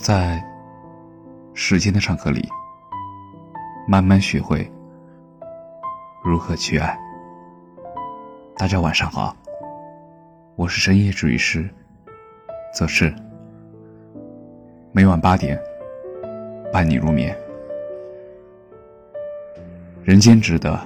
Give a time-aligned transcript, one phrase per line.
[0.00, 0.42] 在
[1.52, 2.48] 时间的长河里，
[3.86, 4.66] 慢慢学会
[6.24, 6.98] 如何去爱。
[8.56, 9.36] 大家晚上好，
[10.56, 11.68] 我是深夜治愈师，
[12.74, 13.14] 则是
[14.90, 15.60] 每晚八点
[16.72, 17.36] 伴你入眠。
[20.02, 20.80] 人间值得，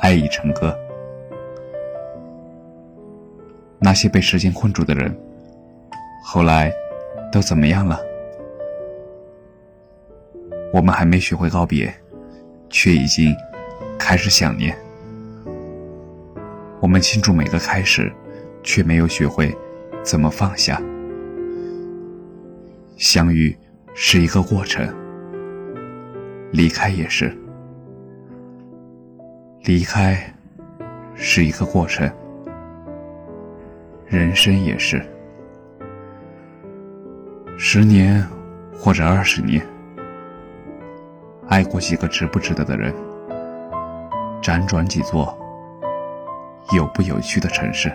[0.00, 0.74] 爱已成歌。
[3.78, 5.14] 那些被时间困住的人，
[6.24, 6.72] 后来。
[7.30, 7.98] 都怎么样了？
[10.72, 11.92] 我们还没学会告别，
[12.68, 13.34] 却已经
[13.98, 14.76] 开始想念。
[16.80, 18.12] 我们庆祝每个开始，
[18.62, 19.54] 却没有学会
[20.02, 20.80] 怎么放下。
[22.96, 23.56] 相遇
[23.94, 24.88] 是一个过程，
[26.52, 27.36] 离开也是。
[29.64, 30.18] 离开
[31.14, 32.10] 是一个过程，
[34.06, 35.04] 人生也是。
[37.62, 38.26] 十年，
[38.72, 39.62] 或者二十年，
[41.46, 42.90] 爱过几个值不值得的人，
[44.40, 45.38] 辗转几座
[46.74, 47.92] 有不有趣的城市，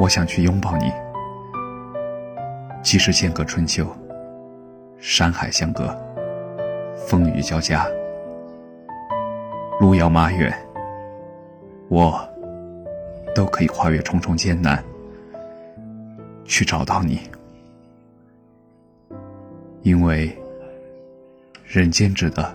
[0.00, 0.90] 我想去拥抱你。
[2.82, 3.86] 即使间隔春秋，
[4.98, 5.94] 山海相隔，
[6.96, 7.86] 风雨交加，
[9.78, 10.50] 路遥马远，
[11.88, 12.18] 我
[13.34, 14.82] 都可以跨越重重艰难。
[16.44, 17.20] 去找到你，
[19.82, 20.36] 因为
[21.64, 22.54] 人间值得，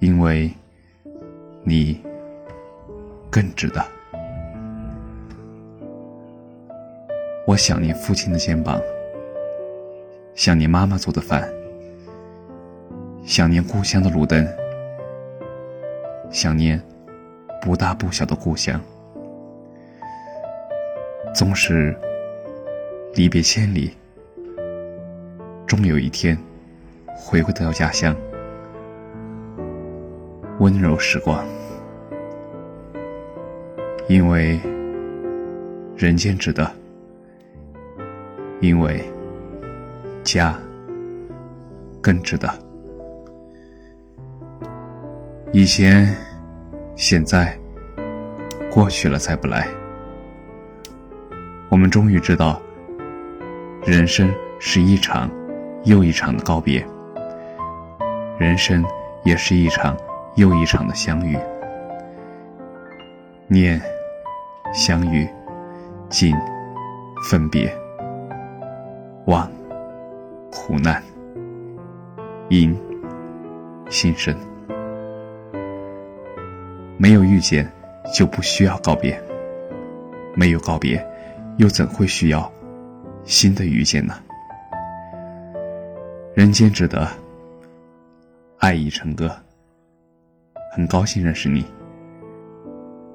[0.00, 0.52] 因为
[1.62, 2.00] 你
[3.30, 3.84] 更值得。
[7.46, 8.80] 我想念父亲的肩膀，
[10.34, 11.48] 想念妈妈做的饭，
[13.24, 14.46] 想念故乡的路灯，
[16.30, 16.82] 想念
[17.62, 18.80] 不大不小的故乡。
[21.36, 21.94] 纵使
[23.12, 23.94] 离别千里，
[25.66, 26.34] 终有一天
[27.14, 28.16] 回归到家乡。
[30.60, 31.44] 温柔时光，
[34.08, 34.58] 因为
[35.94, 36.72] 人间值得，
[38.62, 39.04] 因为
[40.24, 40.58] 家
[42.00, 42.48] 更值得。
[45.52, 46.16] 以前、
[46.96, 47.54] 现在、
[48.70, 49.68] 过去了，再不来。
[51.68, 52.60] 我们终于知道，
[53.84, 55.28] 人生是一场
[55.84, 56.86] 又一场的告别，
[58.38, 58.84] 人生
[59.24, 59.96] 也是一场
[60.36, 61.36] 又一场的相遇。
[63.48, 63.80] 念，
[64.72, 65.28] 相遇，
[66.08, 66.34] 尽，
[67.28, 67.68] 分别，
[69.26, 69.50] 忘，
[70.52, 71.02] 苦难，
[72.48, 72.76] 因，
[73.90, 74.34] 心生。
[76.96, 77.68] 没有遇见，
[78.14, 79.14] 就不需要告别；
[80.34, 81.04] 没有告别。
[81.58, 82.50] 又怎会需要
[83.24, 84.14] 新的遇见呢？
[86.34, 87.08] 人间值得，
[88.58, 89.34] 爱已成歌。
[90.72, 91.64] 很高兴认识你，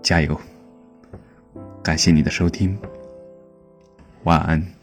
[0.00, 0.40] 加油！
[1.82, 2.78] 感谢你的收听，
[4.22, 4.77] 晚安。